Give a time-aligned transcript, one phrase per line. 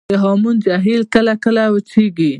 [0.09, 2.29] د هامون جهیلونه کله کله وچیږي